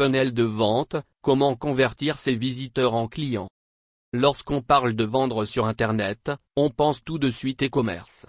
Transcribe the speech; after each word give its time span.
De 0.00 0.44
vente, 0.44 0.96
comment 1.20 1.54
convertir 1.56 2.16
ses 2.16 2.34
visiteurs 2.34 2.94
en 2.94 3.06
clients. 3.06 3.50
Lorsqu'on 4.14 4.62
parle 4.62 4.94
de 4.94 5.04
vendre 5.04 5.44
sur 5.44 5.66
Internet, 5.66 6.30
on 6.56 6.70
pense 6.70 7.04
tout 7.04 7.18
de 7.18 7.28
suite 7.28 7.64
e-commerce. 7.64 8.24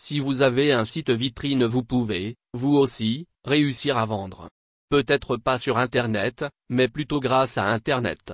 Si 0.00 0.20
vous 0.20 0.42
avez 0.42 0.70
un 0.70 0.84
site 0.84 1.10
vitrine 1.10 1.64
vous 1.64 1.82
pouvez, 1.82 2.36
vous 2.54 2.76
aussi, 2.76 3.26
réussir 3.44 3.98
à 3.98 4.06
vendre. 4.06 4.48
Peut-être 4.88 5.36
pas 5.36 5.58
sur 5.58 5.78
Internet, 5.78 6.44
mais 6.68 6.86
plutôt 6.86 7.18
grâce 7.18 7.58
à 7.58 7.72
Internet. 7.72 8.32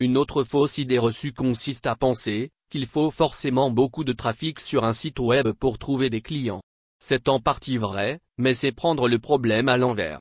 Une 0.00 0.16
autre 0.16 0.42
fausse 0.42 0.78
idée 0.78 0.98
reçue 0.98 1.32
consiste 1.32 1.86
à 1.86 1.94
penser 1.94 2.50
qu'il 2.70 2.86
faut 2.88 3.12
forcément 3.12 3.70
beaucoup 3.70 4.02
de 4.02 4.12
trafic 4.12 4.58
sur 4.58 4.82
un 4.82 4.92
site 4.92 5.20
web 5.20 5.52
pour 5.52 5.78
trouver 5.78 6.10
des 6.10 6.22
clients. 6.22 6.62
C'est 6.98 7.28
en 7.28 7.38
partie 7.38 7.76
vrai, 7.76 8.18
mais 8.36 8.54
c'est 8.54 8.72
prendre 8.72 9.08
le 9.08 9.20
problème 9.20 9.68
à 9.68 9.76
l'envers. 9.76 10.18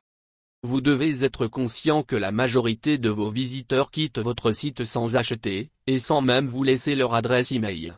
Vous 0.68 0.82
devez 0.82 1.24
être 1.24 1.46
conscient 1.46 2.02
que 2.02 2.16
la 2.16 2.32
majorité 2.32 2.98
de 2.98 3.10
vos 3.10 3.30
visiteurs 3.30 3.92
quittent 3.92 4.18
votre 4.18 4.52
site 4.52 4.84
sans 4.84 5.16
acheter, 5.16 5.70
et 5.86 6.00
sans 6.00 6.22
même 6.22 6.48
vous 6.48 6.64
laisser 6.64 6.96
leur 6.96 7.14
adresse 7.14 7.52
email. 7.52 7.94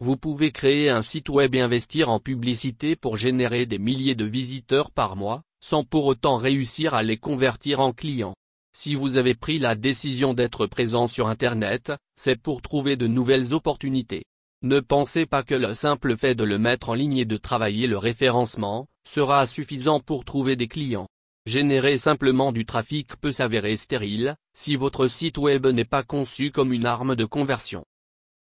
Vous 0.00 0.16
pouvez 0.16 0.50
créer 0.50 0.90
un 0.90 1.02
site 1.02 1.28
web 1.28 1.54
et 1.54 1.60
investir 1.60 2.08
en 2.08 2.18
publicité 2.18 2.96
pour 2.96 3.16
générer 3.16 3.66
des 3.66 3.78
milliers 3.78 4.16
de 4.16 4.24
visiteurs 4.24 4.90
par 4.90 5.14
mois, 5.14 5.44
sans 5.60 5.84
pour 5.84 6.06
autant 6.06 6.38
réussir 6.38 6.92
à 6.94 7.04
les 7.04 7.18
convertir 7.18 7.78
en 7.78 7.92
clients. 7.92 8.34
Si 8.76 8.96
vous 8.96 9.16
avez 9.16 9.36
pris 9.36 9.60
la 9.60 9.76
décision 9.76 10.34
d'être 10.34 10.66
présent 10.66 11.06
sur 11.06 11.28
Internet, 11.28 11.92
c'est 12.16 12.34
pour 12.34 12.62
trouver 12.62 12.96
de 12.96 13.06
nouvelles 13.06 13.54
opportunités. 13.54 14.24
Ne 14.64 14.80
pensez 14.80 15.24
pas 15.24 15.44
que 15.44 15.54
le 15.54 15.72
simple 15.72 16.16
fait 16.16 16.34
de 16.34 16.42
le 16.42 16.58
mettre 16.58 16.88
en 16.88 16.94
ligne 16.94 17.18
et 17.18 17.26
de 17.26 17.36
travailler 17.36 17.86
le 17.86 17.98
référencement, 17.98 18.88
sera 19.06 19.46
suffisant 19.46 20.00
pour 20.00 20.24
trouver 20.24 20.56
des 20.56 20.66
clients. 20.66 21.06
Générer 21.44 21.98
simplement 21.98 22.52
du 22.52 22.64
trafic 22.64 23.16
peut 23.16 23.32
s'avérer 23.32 23.74
stérile, 23.74 24.36
si 24.54 24.76
votre 24.76 25.08
site 25.08 25.38
web 25.38 25.66
n'est 25.66 25.84
pas 25.84 26.04
conçu 26.04 26.52
comme 26.52 26.72
une 26.72 26.86
arme 26.86 27.16
de 27.16 27.24
conversion. 27.24 27.84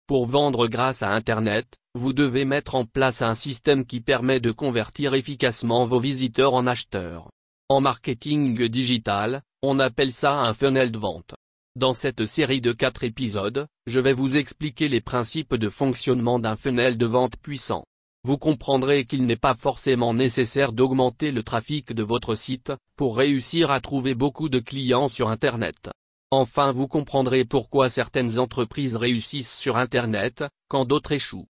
Pour 0.06 0.25
vendre 0.25 0.67
grâce 0.67 1.02
à 1.02 1.14
Internet, 1.14 1.78
vous 1.95 2.11
devez 2.11 2.44
mettre 2.44 2.75
en 2.75 2.83
place 2.83 3.22
un 3.22 3.36
système 3.36 3.86
qui 3.86 4.02
permet 4.02 4.41
de 4.41 4.52
convertir 4.52 5.14
efficacement 5.14 5.86
vos 5.86 6.00
visiteurs 6.00 6.53
en 6.53 6.67
acheteurs. 6.67 7.30
En 7.69 7.80
marketing 7.80 8.67
digital, 8.67 9.44
on 9.61 9.80
appelle 9.80 10.11
ça 10.11 10.41
un 10.41 10.53
funnel 10.53 10.91
de 10.91 10.97
vente. 10.97 11.36
Dans 11.78 11.94
cette 11.94 12.25
série 12.25 12.59
de 12.59 12.73
4 12.73 13.06
épisodes, 13.06 13.67
je 13.86 14.00
vais 14.02 14.13
vous 14.13 14.36
expliquer 14.36 14.89
les 14.89 15.02
principes 15.02 15.56
de 15.56 15.69
fonctionnement 15.69 16.39
d'un 16.39 16.58
funnel 16.58 16.97
de 16.97 17.06
vente 17.06 17.38
puissant. 17.38 17.86
Vous 18.23 18.38
comprendrez 18.38 19.06
qu'il 19.06 19.25
n'est 19.25 19.38
pas 19.38 19.56
forcément 19.56 20.14
nécessaire 20.14 20.73
d'augmenter 20.73 21.31
le 21.31 21.42
trafic 21.42 21.94
de 21.94 22.03
votre 22.03 22.36
site, 22.36 22.73
pour 22.98 23.16
réussir 23.16 23.72
à 23.72 23.80
trouver 23.80 24.14
beaucoup 24.14 24.50
de 24.50 24.59
clients 24.59 25.08
sur 25.08 25.30
Internet. 25.30 25.89
Enfin 26.31 26.72
vous 26.72 26.88
comprendrez 26.88 27.45
pourquoi 27.45 27.90
certaines 27.90 28.38
entreprises 28.38 28.95
réussissent 28.95 29.58
sur 29.58 29.78
Internet, 29.78 30.44
quand 30.67 30.86
d'autres 30.86 31.14
échouent. 31.14 31.47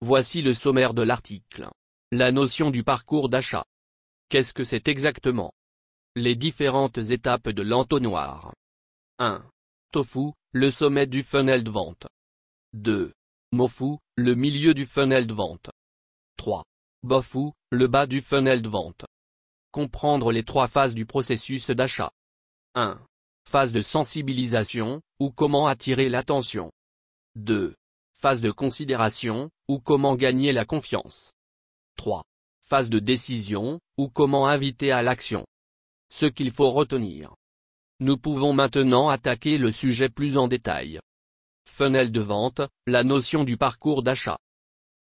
Voici 0.00 0.42
le 0.42 0.54
sommaire 0.54 0.94
de 0.94 1.02
l'article. 1.02 1.68
La 2.10 2.32
notion 2.32 2.70
du 2.70 2.84
parcours 2.84 3.28
d'achat. 3.28 3.64
Qu'est-ce 4.30 4.54
que 4.54 4.64
c'est 4.64 4.88
exactement? 4.88 5.52
Les 6.16 6.36
différentes 6.36 6.98
étapes 6.98 7.50
de 7.50 7.62
l'entonnoir. 7.62 8.54
1. 9.18 9.44
Tofu, 9.92 10.32
le 10.52 10.70
sommet 10.70 11.06
du 11.06 11.22
funnel 11.22 11.64
de 11.64 11.70
vente. 11.70 12.06
2. 12.72 13.12
Mofu, 13.52 13.98
le 14.16 14.34
milieu 14.34 14.74
du 14.74 14.86
funnel 14.86 15.26
de 15.26 15.34
vente. 15.34 15.70
3. 16.38 16.64
Bofu, 17.02 17.50
le 17.70 17.88
bas 17.88 18.06
du 18.06 18.20
funnel 18.20 18.62
de 18.62 18.68
vente. 18.68 19.04
Comprendre 19.72 20.30
les 20.32 20.44
trois 20.44 20.68
phases 20.68 20.94
du 20.94 21.04
processus 21.04 21.70
d'achat. 21.70 22.12
1. 22.74 22.98
Phase 23.44 23.72
de 23.72 23.82
sensibilisation, 23.82 25.02
ou 25.18 25.30
comment 25.32 25.66
attirer 25.66 26.08
l'attention. 26.08 26.70
2. 27.34 27.74
Phase 28.12 28.40
de 28.40 28.52
considération, 28.52 29.50
ou 29.66 29.80
comment 29.80 30.14
gagner 30.14 30.52
la 30.52 30.64
confiance. 30.64 31.32
3. 31.96 32.22
Phase 32.60 32.88
de 32.88 33.00
décision, 33.00 33.80
ou 33.96 34.08
comment 34.08 34.46
inviter 34.46 34.92
à 34.92 35.02
l'action. 35.02 35.44
Ce 36.10 36.26
qu'il 36.26 36.52
faut 36.52 36.70
retenir. 36.70 37.34
Nous 37.98 38.16
pouvons 38.16 38.52
maintenant 38.52 39.08
attaquer 39.08 39.58
le 39.58 39.72
sujet 39.72 40.08
plus 40.08 40.38
en 40.38 40.46
détail. 40.46 41.00
Funnel 41.68 42.12
de 42.12 42.20
vente, 42.20 42.60
la 42.86 43.02
notion 43.02 43.42
du 43.42 43.56
parcours 43.56 44.04
d'achat. 44.04 44.38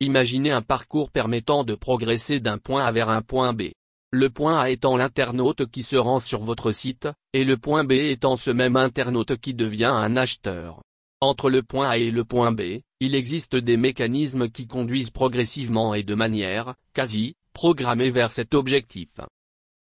Imaginez 0.01 0.51
un 0.51 0.61
parcours 0.61 1.11
permettant 1.11 1.65
de 1.65 1.75
progresser 1.75 2.39
d'un 2.39 2.59
point 2.59 2.84
A 2.84 2.93
vers 2.93 3.09
un 3.09 3.23
point 3.23 3.55
B. 3.55 3.71
Le 4.11 4.29
point 4.29 4.59
A 4.59 4.69
étant 4.69 4.99
l'internaute 4.99 5.65
qui 5.71 5.83
se 5.83 5.97
rend 5.97 6.21
sur 6.21 6.43
votre 6.43 6.71
site, 6.71 7.09
et 7.33 7.45
le 7.45 7.57
point 7.57 7.83
B 7.83 7.93
étant 7.93 8.37
ce 8.37 8.51
même 8.51 8.77
internaute 8.77 9.39
qui 9.39 9.55
devient 9.55 9.87
un 9.87 10.15
acheteur. 10.17 10.83
Entre 11.23 11.49
le 11.49 11.62
point 11.62 11.89
A 11.89 11.97
et 11.97 12.11
le 12.11 12.25
point 12.25 12.53
B, 12.53 12.81
il 13.01 13.15
existe 13.15 13.57
des 13.57 13.79
mécanismes 13.79 14.51
qui 14.51 14.67
conduisent 14.67 15.11
progressivement 15.11 15.95
et 15.95 16.03
de 16.03 16.15
manière, 16.15 16.75
quasi, 16.93 17.34
programmée 17.55 18.11
vers 18.11 18.31
cet 18.31 18.53
objectif. 18.53 19.09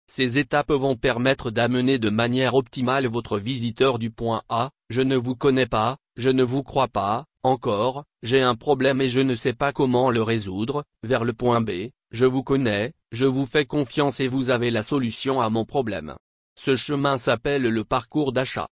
Ces 0.08 0.38
étapes 0.38 0.74
vont 0.74 0.98
permettre 0.98 1.52
d'amener 1.52 2.00
de 2.00 2.10
manière 2.10 2.56
optimale 2.56 3.08
votre 3.08 3.40
visiteur 3.40 3.98
du 3.98 4.12
point 4.12 4.42
A, 4.50 4.72
je 4.90 5.02
ne 5.02 5.16
vous 5.16 5.38
connais 5.38 5.68
pas, 5.68 6.00
je 6.22 6.30
ne 6.30 6.44
vous 6.44 6.62
crois 6.62 6.88
pas, 6.88 7.26
encore, 7.42 8.06
j'ai 8.22 8.42
un 8.42 8.54
problème 8.54 9.02
et 9.02 9.09
je 9.09 9.22
ne 9.22 9.34
sais 9.34 9.54
pas 9.54 9.74
comment 9.74 10.12
le 10.12 10.22
résoudre, 10.22 10.84
vers 11.02 11.26
le 11.26 11.34
point 11.34 11.62
B, 11.62 11.90
je 12.12 12.26
vous 12.26 12.44
connais, 12.44 12.94
je 13.12 13.26
vous 13.26 13.48
fais 13.48 13.66
confiance 13.66 14.20
et 14.20 14.28
vous 14.28 14.52
avez 14.52 14.70
la 14.70 14.84
solution 14.84 15.42
à 15.42 15.50
mon 15.50 15.66
problème. 15.66 16.16
Ce 16.56 16.76
chemin 16.76 17.18
s'appelle 17.18 17.64
le 17.64 17.84
parcours 17.84 18.34
d'achat. 18.34 18.68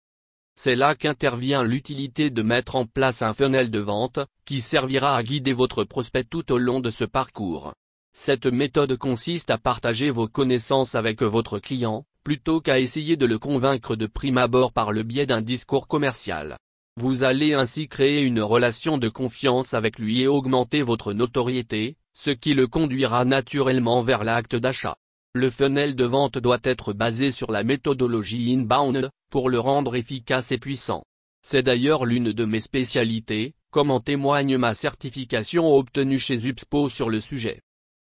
C'est 0.55 0.75
là 0.75 0.95
qu'intervient 0.95 1.61
l'utilité 1.61 2.31
de 2.31 2.41
mettre 2.41 2.77
en 2.77 2.87
place 2.87 3.21
un 3.21 3.35
funnel 3.35 3.69
de 3.69 3.79
vente, 3.79 4.19
qui 4.45 4.59
servira 4.59 5.15
à 5.15 5.21
guider 5.21 5.53
votre 5.53 5.83
prospect 5.83 6.23
tout 6.23 6.51
au 6.51 6.57
long 6.57 6.79
de 6.79 6.89
ce 6.89 7.05
parcours. 7.05 7.73
Cette 8.11 8.47
méthode 8.47 8.97
consiste 8.97 9.51
à 9.51 9.59
partager 9.59 10.09
vos 10.09 10.27
connaissances 10.27 10.95
avec 10.95 11.21
votre 11.21 11.59
client, 11.59 12.05
plutôt 12.23 12.59
qu'à 12.59 12.79
essayer 12.79 13.17
de 13.17 13.27
le 13.27 13.37
convaincre 13.37 13.95
de 13.95 14.07
prime 14.07 14.39
abord 14.39 14.73
par 14.73 14.91
le 14.91 15.03
biais 15.03 15.27
d'un 15.27 15.41
discours 15.41 15.87
commercial. 15.87 16.57
Vous 16.97 17.23
allez 17.23 17.53
ainsi 17.53 17.89
créer 17.89 18.21
une 18.21 18.39
relation 18.39 18.97
de 18.97 19.09
confiance 19.09 19.73
avec 19.73 19.99
lui 19.99 20.21
et 20.21 20.27
augmenter 20.27 20.81
votre 20.81 21.11
notoriété, 21.11 21.97
ce 22.13 22.31
qui 22.31 22.53
le 22.53 22.67
conduira 22.67 23.25
naturellement 23.25 24.01
vers 24.01 24.23
l'acte 24.23 24.55
d'achat. 24.55 24.95
Le 25.33 25.49
funnel 25.49 25.97
de 25.97 26.05
vente 26.05 26.37
doit 26.37 26.61
être 26.63 26.93
basé 26.93 27.31
sur 27.31 27.51
la 27.51 27.65
méthodologie 27.65 28.53
inbound, 28.53 29.09
pour 29.29 29.49
le 29.49 29.59
rendre 29.59 29.95
efficace 29.95 30.53
et 30.53 30.57
puissant. 30.57 31.03
C'est 31.45 31.63
d'ailleurs 31.63 32.05
l'une 32.05 32.31
de 32.31 32.45
mes 32.45 32.61
spécialités, 32.61 33.55
comme 33.71 33.91
en 33.91 33.99
témoigne 33.99 34.57
ma 34.57 34.73
certification 34.73 35.75
obtenue 35.75 36.17
chez 36.17 36.47
UPSPO 36.47 36.87
sur 36.87 37.09
le 37.09 37.19
sujet. 37.19 37.59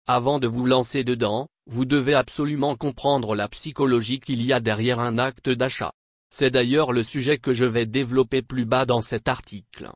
Avant 0.06 0.38
de 0.38 0.48
vous 0.48 0.66
lancer 0.66 1.02
dedans, 1.02 1.48
vous 1.66 1.86
devez 1.86 2.12
absolument 2.12 2.76
comprendre 2.76 3.34
la 3.34 3.48
psychologie 3.48 4.20
qu'il 4.20 4.42
y 4.42 4.52
a 4.52 4.60
derrière 4.60 5.00
un 5.00 5.16
acte 5.16 5.48
d'achat. 5.48 5.92
C'est 6.28 6.50
d'ailleurs 6.50 6.92
le 6.92 7.02
sujet 7.02 7.38
que 7.38 7.52
je 7.52 7.64
vais 7.64 7.86
développer 7.86 8.42
plus 8.42 8.64
bas 8.64 8.84
dans 8.86 9.00
cet 9.00 9.28
article. 9.28 9.90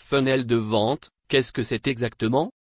Funnel 0.00 0.46
de 0.46 0.56
vente, 0.56 1.10
qu'est-ce 1.28 1.52
que 1.52 1.62
c'est 1.62 1.86
exactement? 1.86 2.52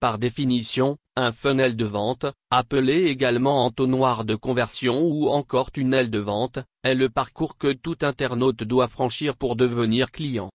Par 0.00 0.18
définition, 0.18 0.96
un 1.16 1.32
funnel 1.32 1.74
de 1.74 1.84
vente, 1.84 2.26
appelé 2.50 3.06
également 3.06 3.64
entonnoir 3.64 4.24
de 4.24 4.36
conversion 4.36 5.02
ou 5.02 5.28
encore 5.28 5.72
tunnel 5.72 6.10
de 6.10 6.20
vente, 6.20 6.60
est 6.84 6.94
le 6.94 7.08
parcours 7.08 7.58
que 7.58 7.72
tout 7.72 7.96
internaute 8.02 8.62
doit 8.62 8.86
franchir 8.88 9.36
pour 9.36 9.56
devenir 9.56 10.12
client. 10.12 10.50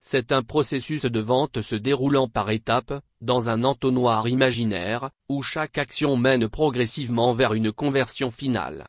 C'est 0.00 0.32
un 0.32 0.42
processus 0.42 1.06
de 1.06 1.20
vente 1.20 1.62
se 1.62 1.76
déroulant 1.76 2.28
par 2.28 2.50
étapes, 2.50 3.00
dans 3.22 3.48
un 3.48 3.64
entonnoir 3.64 4.28
imaginaire, 4.28 5.08
où 5.30 5.40
chaque 5.40 5.78
action 5.78 6.18
mène 6.18 6.46
progressivement 6.46 7.32
vers 7.32 7.54
une 7.54 7.72
conversion 7.72 8.30
finale. 8.30 8.84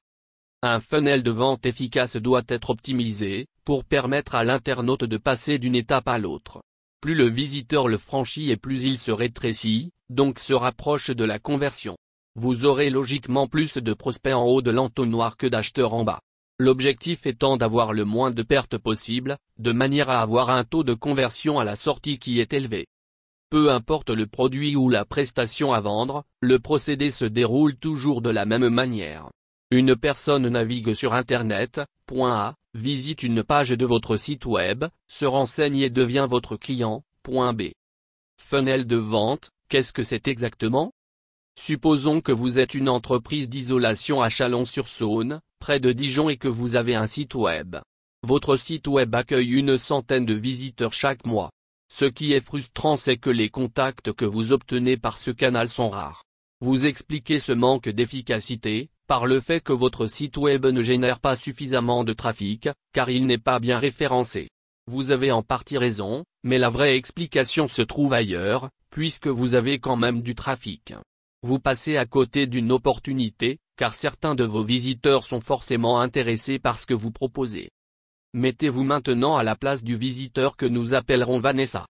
Un 0.68 0.80
funnel 0.80 1.22
de 1.22 1.30
vente 1.30 1.68
efficace 1.68 2.16
doit 2.16 2.42
être 2.48 2.72
optimisé, 2.72 3.46
pour 3.66 3.86
permettre 3.86 4.34
à 4.34 4.44
l'internaute 4.44 5.04
de 5.04 5.18
passer 5.18 5.60
d'une 5.60 5.76
étape 5.76 6.08
à 6.08 6.18
l'autre. 6.18 6.64
Plus 7.02 7.14
le 7.14 7.30
visiteur 7.30 7.88
le 7.88 8.00
franchit 8.00 8.50
et 8.50 8.58
plus 8.58 8.84
il 8.84 8.98
se 8.98 9.12
rétrécit, 9.12 9.92
donc 10.10 10.40
se 10.40 10.56
rapproche 10.56 11.12
de 11.12 11.24
la 11.24 11.38
conversion. 11.38 11.96
Vous 12.34 12.66
aurez 12.66 12.90
logiquement 12.90 13.48
plus 13.48 13.78
de 13.78 13.94
prospects 13.94 14.34
en 14.34 14.44
haut 14.46 14.64
de 14.64 14.72
l'entonnoir 14.72 15.38
que 15.38 15.46
d'acheteurs 15.46 15.94
en 15.94 16.04
bas. 16.04 16.22
L'objectif 16.58 17.28
étant 17.28 17.58
d'avoir 17.58 17.94
le 17.94 18.04
moins 18.04 18.32
de 18.32 18.42
pertes 18.42 18.80
possible, 18.80 19.38
de 19.60 19.72
manière 19.72 20.10
à 20.10 20.20
avoir 20.20 20.50
un 20.50 20.64
taux 20.64 20.84
de 20.84 20.96
conversion 20.96 21.60
à 21.60 21.64
la 21.64 21.76
sortie 21.76 22.18
qui 22.18 22.40
est 22.40 22.54
élevé. 22.54 22.88
Peu 23.52 23.72
importe 23.72 24.10
le 24.10 24.26
produit 24.26 24.76
ou 24.76 24.90
la 24.90 25.06
prestation 25.06 25.74
à 25.74 25.80
vendre, 25.80 26.24
le 26.42 26.58
procédé 26.58 27.12
se 27.12 27.26
déroule 27.26 27.76
toujours 27.76 28.24
de 28.24 28.32
la 28.32 28.48
même 28.48 28.70
manière. 28.70 29.30
Une 29.76 29.98
personne 29.98 30.48
navigue 30.48 30.94
sur 30.94 31.14
Internet, 31.14 31.82
A, 32.22 32.56
visite 32.74 33.24
une 33.24 33.44
page 33.44 33.72
de 33.72 33.86
votre 33.86 34.16
site 34.16 34.46
web, 34.46 34.86
se 35.10 35.26
renseigne 35.26 35.80
et 35.80 35.90
devient 35.90 36.28
votre 36.30 36.56
client, 36.56 37.04
B. 37.28 37.64
Funnel 38.42 38.88
de 38.88 38.96
vente, 38.96 39.50
qu'est-ce 39.68 39.92
que 39.92 40.04
c'est 40.04 40.30
exactement? 40.30 40.94
Supposons 41.60 42.22
que 42.22 42.32
vous 42.32 42.58
êtes 42.58 42.74
une 42.74 42.88
entreprise 42.88 43.50
d'isolation 43.50 44.22
à 44.22 44.30
Chalon-sur-Saône, 44.30 45.42
près 45.60 45.82
de 45.82 45.92
Dijon 45.92 46.30
et 46.30 46.38
que 46.38 46.48
vous 46.48 46.78
avez 46.78 46.96
un 46.96 47.08
site 47.08 47.36
web. 47.36 47.76
Votre 48.24 48.56
site 48.56 48.88
web 48.88 49.14
accueille 49.14 49.56
une 49.56 49.78
centaine 49.78 50.26
de 50.26 50.36
visiteurs 50.36 50.94
chaque 50.94 51.26
mois. 51.26 51.52
Ce 51.92 52.06
qui 52.06 52.32
est 52.32 52.40
frustrant 52.40 52.96
c'est 52.96 53.18
que 53.18 53.30
les 53.30 53.50
contacts 53.50 54.14
que 54.14 54.24
vous 54.24 54.54
obtenez 54.54 54.96
par 54.96 55.18
ce 55.18 55.32
canal 55.32 55.68
sont 55.68 55.90
rares. 55.90 56.24
Vous 56.62 56.86
expliquez 56.86 57.40
ce 57.40 57.52
manque 57.52 57.90
d'efficacité, 57.90 58.90
par 59.08 59.26
le 59.26 59.40
fait 59.40 59.62
que 59.62 59.74
votre 59.74 60.08
site 60.08 60.38
web 60.38 60.66
ne 60.66 60.82
génère 60.82 61.20
pas 61.20 61.36
suffisamment 61.36 62.04
de 62.04 62.14
trafic, 62.14 62.70
car 62.94 63.10
il 63.10 63.26
n'est 63.26 63.38
pas 63.38 63.60
bien 63.60 63.80
référencé. 63.80 64.50
Vous 64.88 65.12
avez 65.12 65.32
en 65.32 65.42
partie 65.42 65.78
raison, 65.78 66.26
mais 66.44 66.58
la 66.58 66.70
vraie 66.70 66.96
explication 66.96 67.68
se 67.68 67.82
trouve 67.82 68.14
ailleurs, 68.14 68.70
puisque 68.92 69.28
vous 69.28 69.56
avez 69.56 69.80
quand 69.80 69.96
même 69.96 70.22
du 70.22 70.36
trafic. 70.36 70.94
Vous 71.42 71.60
passez 71.60 71.98
à 71.98 72.06
côté 72.06 72.48
d'une 72.48 72.72
opportunité, 72.72 73.60
car 73.78 73.94
certains 73.94 74.36
de 74.36 74.44
vos 74.44 74.64
visiteurs 74.64 75.24
sont 75.24 75.42
forcément 75.42 76.00
intéressés 76.00 76.60
par 76.60 76.78
ce 76.80 76.86
que 76.86 76.94
vous 76.94 77.12
proposez. 77.12 77.70
Mettez-vous 78.34 78.84
maintenant 78.84 79.38
à 79.38 79.44
la 79.44 79.56
place 79.56 79.84
du 79.84 79.96
visiteur 79.96 80.56
que 80.56 80.66
nous 80.66 80.94
appellerons 80.94 81.40
Vanessa. 81.40 81.86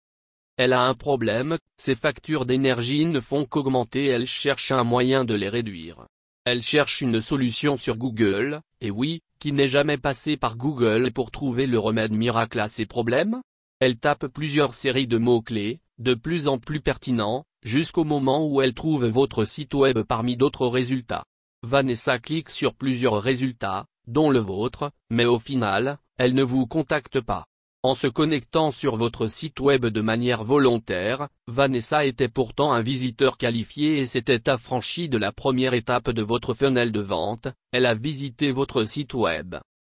Elle 0.57 0.73
a 0.73 0.83
un 0.83 0.95
problème, 0.95 1.57
ses 1.79 1.95
factures 1.95 2.47
d'énergie 2.47 3.07
ne 3.07 3.21
font 3.21 3.47
qu'augmenter 3.47 4.07
elle 4.07 4.27
cherche 4.27 4.71
un 4.71 4.85
moyen 4.85 5.25
de 5.25 5.35
les 5.35 5.49
réduire. 5.49 6.07
Elle 6.45 6.63
cherche 6.63 7.01
une 7.01 7.21
solution 7.21 7.77
sur 7.77 7.97
Google, 7.97 8.63
et 8.81 8.91
oui, 8.91 9.23
qui 9.39 9.53
n'est 9.53 9.69
jamais 9.69 9.97
passé 9.97 10.37
par 10.37 10.57
Google 10.57 11.13
pour 11.13 11.31
trouver 11.31 11.69
le 11.69 11.79
remède 11.79 12.13
miracle 12.13 12.59
à 12.59 12.69
ses 12.69 12.85
problèmes 12.85 13.43
Elle 13.79 13.97
tape 13.97 14.27
plusieurs 14.27 14.75
séries 14.75 15.07
de 15.07 15.19
mots-clés, 15.19 15.81
de 15.99 16.15
plus 16.15 16.49
en 16.49 16.59
plus 16.59 16.81
pertinents, 16.81 17.45
jusqu'au 17.63 18.03
moment 18.03 18.45
où 18.45 18.61
elle 18.61 18.75
trouve 18.75 19.07
votre 19.07 19.45
site 19.45 19.75
web 19.75 20.01
parmi 20.03 20.37
d'autres 20.37 20.67
résultats. 20.67 21.25
Vanessa 21.63 22.19
clique 22.19 22.51
sur 22.51 22.75
plusieurs 22.75 23.23
résultats, 23.23 23.87
dont 24.09 24.31
le 24.31 24.41
vôtre, 24.41 24.91
mais 25.11 25.27
au 25.27 25.39
final, 25.39 25.99
elle 26.19 26.35
ne 26.35 26.43
vous 26.43 26.67
contacte 26.67 27.21
pas. 27.21 27.47
En 27.85 27.95
se 27.95 28.07
connectant 28.07 28.71
sur 28.71 28.97
votre 28.97 29.27
site 29.27 29.59
web 29.59 29.87
de 29.87 30.01
manière 30.01 30.45
volontaire, 30.45 31.29
Vanessa 31.49 32.07
était 32.07 32.29
pourtant 32.29 32.73
un 32.73 32.81
visiteur 32.81 33.37
qualifié 33.37 33.99
et 33.99 34.07
s'était 34.07 34.49
affranchie 34.49 35.09
de 35.09 35.19
la 35.19 35.33
première 35.33 35.75
étape 35.75 36.11
de 36.11 36.23
votre 36.23 36.55
funnel 36.55 36.93
de 36.93 37.01
vente, 37.01 37.49
elle 37.73 37.87
a 37.87 37.95
visité 37.95 38.53
votre 38.53 38.85
site 38.85 39.15
web. 39.15 39.57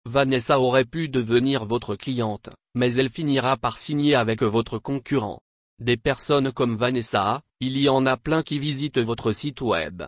Vanessa 0.09 0.59
aurait 0.59 0.85
pu 0.85 1.09
devenir 1.09 1.65
votre 1.65 1.95
cliente, 1.95 2.49
mais 2.73 2.95
elle 2.95 3.11
finira 3.11 3.55
par 3.55 3.77
signer 3.77 4.15
avec 4.15 4.41
votre 4.41 4.79
concurrent. 4.79 5.41
Des 5.77 5.97
personnes 5.97 6.51
comme 6.51 6.75
Vanessa, 6.75 7.43
il 7.59 7.77
y 7.77 7.87
en 7.87 8.07
a 8.07 8.17
plein 8.17 8.41
qui 8.41 8.57
visitent 8.57 8.97
votre 8.97 9.31
site 9.31 9.61
web. 9.61 10.01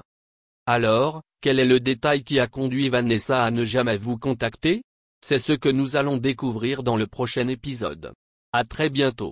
Alors, 0.65 1.21
quel 1.41 1.59
est 1.59 1.65
le 1.65 1.79
détail 1.79 2.23
qui 2.23 2.39
a 2.39 2.47
conduit 2.47 2.89
Vanessa 2.89 3.43
à 3.43 3.51
ne 3.51 3.63
jamais 3.63 3.97
vous 3.97 4.17
contacter? 4.17 4.81
C'est 5.21 5.39
ce 5.39 5.53
que 5.53 5.69
nous 5.69 5.95
allons 5.95 6.17
découvrir 6.17 6.83
dans 6.83 6.95
le 6.95 7.07
prochain 7.07 7.47
épisode. 7.47 8.13
À 8.53 8.63
très 8.63 8.89
bientôt. 8.89 9.25